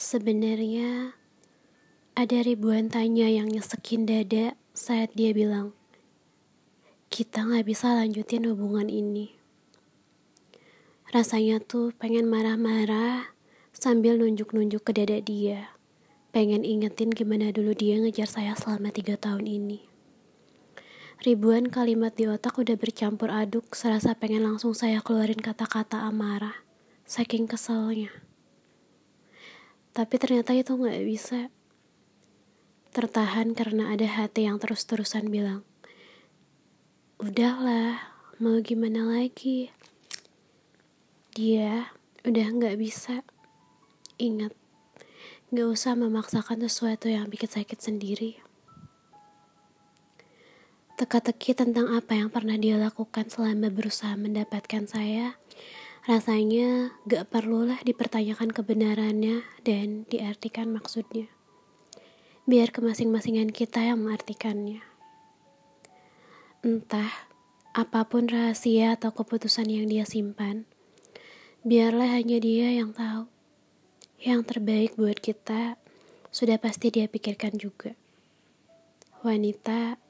[0.00, 1.12] Sebenarnya
[2.16, 5.76] ada ribuan tanya yang nyesekin dada saat dia bilang,
[7.12, 9.36] kita gak bisa lanjutin hubungan ini.
[11.12, 13.36] Rasanya tuh pengen marah-marah
[13.76, 15.76] sambil nunjuk-nunjuk ke dada dia.
[16.32, 19.84] Pengen ingetin gimana dulu dia ngejar saya selama tiga tahun ini.
[21.20, 26.64] Ribuan kalimat di otak udah bercampur aduk, serasa pengen langsung saya keluarin kata-kata amarah,
[27.04, 28.29] saking keselnya.
[29.90, 31.50] Tapi ternyata itu gak bisa.
[32.94, 35.66] Tertahan karena ada hati yang terus-terusan bilang,
[37.18, 39.74] Udahlah, mau gimana lagi?
[41.34, 41.90] Dia
[42.22, 43.26] udah gak bisa.
[44.20, 44.54] Ingat,
[45.50, 48.38] gak usah memaksakan sesuatu yang bikin sakit sendiri.
[51.00, 55.39] Teka-teki tentang apa yang pernah dia lakukan selama berusaha mendapatkan saya
[56.08, 61.28] Rasanya gak perlulah dipertanyakan kebenarannya dan diartikan maksudnya.
[62.48, 64.80] Biar ke masing-masingan kita yang mengartikannya.
[66.64, 67.12] Entah
[67.76, 70.64] apa pun rahasia atau keputusan yang dia simpan,
[71.68, 73.28] biarlah hanya dia yang tahu.
[74.24, 75.76] Yang terbaik buat kita
[76.32, 77.92] sudah pasti dia pikirkan juga.
[79.20, 80.00] Wanita,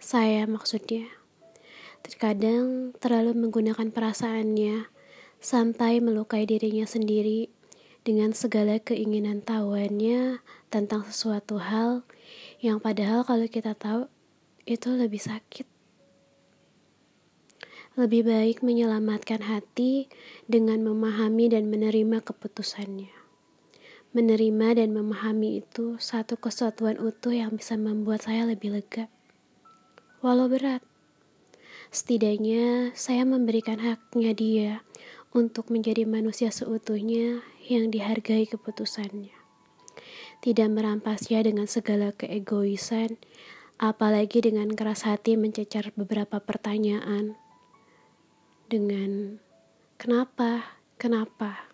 [0.00, 1.12] saya maksudnya,
[2.00, 4.99] terkadang terlalu menggunakan perasaannya
[5.40, 7.48] sampai melukai dirinya sendiri
[8.04, 12.04] dengan segala keinginan tahuannya tentang sesuatu hal
[12.60, 14.08] yang padahal kalau kita tahu
[14.68, 15.64] itu lebih sakit.
[17.98, 20.06] Lebih baik menyelamatkan hati
[20.46, 23.10] dengan memahami dan menerima keputusannya.
[24.14, 29.10] Menerima dan memahami itu satu kesatuan utuh yang bisa membuat saya lebih lega.
[30.22, 30.84] Walau berat,
[31.90, 34.72] setidaknya saya memberikan haknya dia
[35.30, 39.34] untuk menjadi manusia seutuhnya yang dihargai keputusannya.
[40.42, 43.20] Tidak merampasnya dengan segala keegoisan,
[43.78, 47.38] apalagi dengan keras hati mencecar beberapa pertanyaan.
[48.66, 49.38] Dengan
[50.00, 51.70] kenapa, kenapa.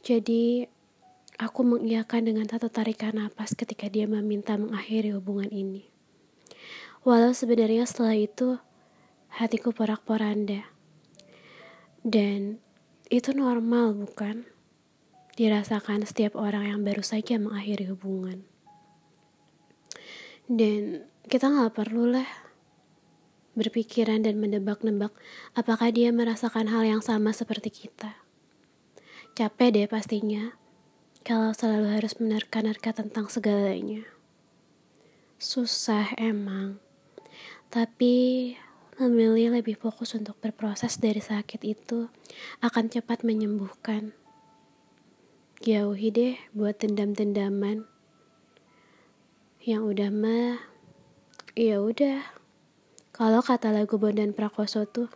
[0.00, 0.66] Jadi,
[1.36, 5.90] aku mengiyakan dengan satu tarikan napas ketika dia meminta mengakhiri hubungan ini.
[7.02, 8.62] Walau sebenarnya setelah itu,
[9.26, 10.70] hatiku porak-poranda.
[12.02, 12.58] Dan
[13.06, 14.42] itu normal bukan?
[15.38, 18.42] Dirasakan setiap orang yang baru saja mengakhiri hubungan.
[20.50, 22.26] Dan kita nggak perlulah
[23.54, 25.14] berpikiran dan mendebak-nebak
[25.54, 28.18] apakah dia merasakan hal yang sama seperti kita.
[29.32, 30.56] Capek deh pastinya
[31.22, 34.02] kalau selalu harus menerka-nerka tentang segalanya.
[35.38, 36.82] Susah emang,
[37.70, 38.54] tapi
[39.00, 42.12] memilih lebih fokus untuk berproses dari sakit itu
[42.60, 44.12] akan cepat menyembuhkan.
[45.62, 47.86] Jauhi deh buat dendam-dendaman.
[49.62, 50.58] Yang udah mah,
[51.54, 52.20] ya udah.
[53.14, 55.06] Kalau kata lagu Bondan Prakoso tuh,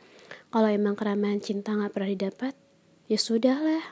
[0.54, 2.54] kalau emang keramahan cinta gak pernah didapat,
[3.10, 3.82] ya sudahlah.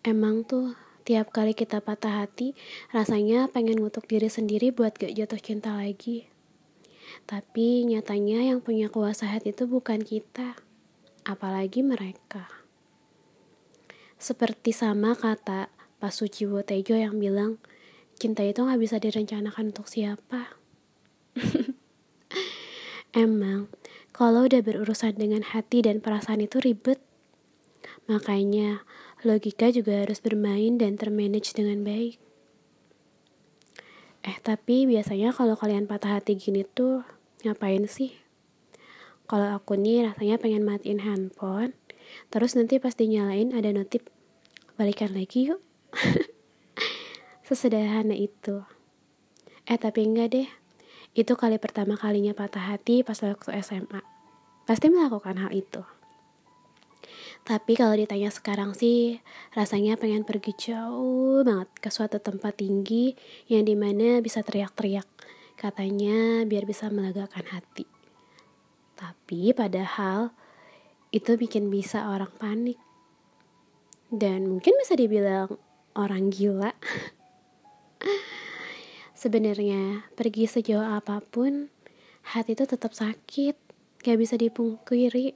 [0.00, 0.72] Emang tuh
[1.04, 2.56] tiap kali kita patah hati,
[2.90, 6.33] rasanya pengen ngutuk diri sendiri buat gak jatuh cinta lagi.
[7.24, 10.56] Tapi nyatanya yang punya kuasa hati itu bukan kita,
[11.24, 12.48] apalagi mereka.
[14.20, 15.68] Seperti sama kata
[16.00, 17.60] Pak Suciwo Tejo yang bilang,
[18.16, 20.56] cinta itu gak bisa direncanakan untuk siapa.
[23.14, 23.68] Emang,
[24.16, 26.98] kalau udah berurusan dengan hati dan perasaan itu ribet.
[28.08, 28.82] Makanya,
[29.22, 32.23] logika juga harus bermain dan termanage dengan baik.
[34.24, 37.04] Eh, tapi biasanya kalau kalian patah hati gini tuh,
[37.44, 38.16] ngapain sih?
[39.28, 41.76] Kalau aku nih rasanya pengen matiin handphone,
[42.32, 44.00] terus nanti pas dinyalain ada notif,
[44.80, 45.60] balikan lagi yuk.
[47.46, 48.64] Sesederhana itu.
[49.68, 50.48] Eh, tapi enggak deh.
[51.12, 54.00] Itu kali pertama kalinya patah hati pas waktu SMA.
[54.64, 55.84] Pasti melakukan hal itu.
[57.44, 59.20] Tapi kalau ditanya sekarang sih,
[59.52, 63.12] rasanya pengen pergi jauh banget ke suatu tempat tinggi
[63.46, 65.06] yang di mana bisa teriak-teriak.
[65.54, 67.84] Katanya biar bisa melegakan hati.
[68.94, 70.32] Tapi padahal
[71.14, 72.80] itu bikin bisa orang panik.
[74.10, 75.58] Dan mungkin bisa dibilang
[75.94, 76.74] orang gila.
[79.22, 81.70] Sebenarnya pergi sejauh apa pun,
[82.34, 83.56] hati itu tetap sakit.
[84.04, 85.32] Gak bisa dipungkiri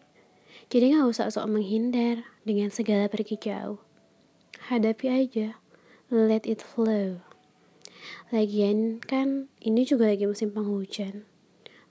[0.68, 3.80] jadi gak usah sok menghindar dengan segala pergi jauh.
[4.68, 5.56] Hadapi aja.
[6.12, 7.24] Let it flow.
[8.28, 11.24] Lagian kan ini juga lagi musim penghujan.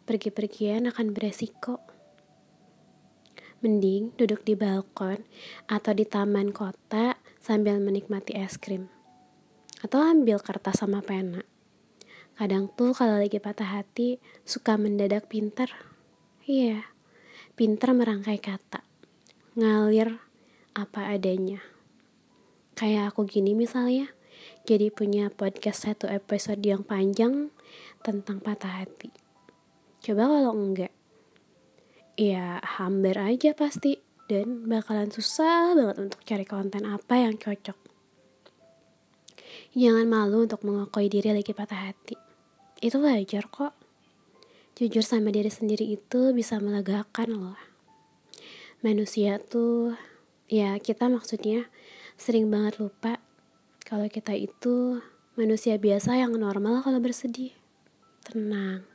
[0.06, 1.82] Pergi-pergian akan beresiko.
[3.66, 5.26] Mending duduk di balkon
[5.66, 8.94] atau di taman kota sambil menikmati es krim.
[9.82, 11.42] Atau ambil kertas sama pena.
[12.38, 15.74] Kadang tuh kalau lagi patah hati, suka mendadak pinter.
[16.46, 16.86] Iya,
[17.58, 18.86] pinter merangkai kata.
[19.58, 20.22] Ngalir
[20.78, 21.58] apa adanya.
[22.78, 24.14] Kayak aku gini misalnya,
[24.70, 27.50] jadi punya podcast satu episode yang panjang
[28.06, 29.10] tentang patah hati.
[30.06, 30.94] Coba kalau enggak,
[32.14, 33.98] ya hampir aja pasti
[34.30, 37.76] dan bakalan susah banget untuk cari konten apa yang cocok.
[39.74, 42.28] Jangan malu untuk mengakui diri lagi patah hati
[42.82, 43.74] itu wajar kok.
[44.78, 47.60] Jujur sama diri sendiri itu bisa melegakan loh.
[48.86, 49.98] Manusia tuh,
[50.46, 51.66] ya kita maksudnya
[52.14, 53.18] sering banget lupa
[53.82, 55.02] kalau kita itu
[55.34, 57.58] manusia biasa yang normal kalau bersedih.
[58.22, 58.86] Tenang,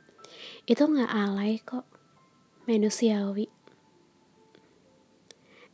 [0.71, 1.83] itu gak alay kok,
[2.63, 3.51] manusiawi.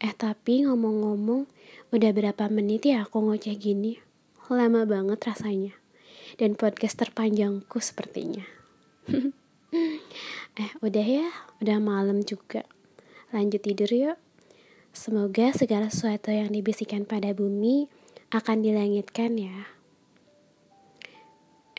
[0.01, 1.45] Eh tapi ngomong-ngomong,
[1.93, 4.01] udah berapa menit ya aku ngoceh gini?
[4.49, 5.77] Lama banget rasanya
[6.41, 8.49] dan podcast terpanjangku sepertinya.
[10.59, 11.27] eh, udah ya,
[11.63, 12.67] udah malam juga.
[13.31, 14.19] Lanjut tidur yuk.
[14.91, 17.87] Semoga segala sesuatu yang dibisikkan pada bumi
[18.35, 19.71] akan dilangitkan ya.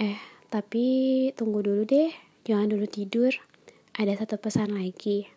[0.01, 0.17] Eh,
[0.49, 2.09] tapi tunggu dulu deh,
[2.49, 3.37] jangan dulu tidur.
[3.93, 5.29] Ada satu pesan lagi.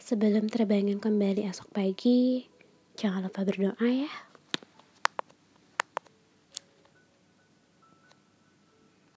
[0.00, 2.48] Sebelum terbangun kembali esok pagi,
[2.96, 4.31] jangan lupa berdoa ya.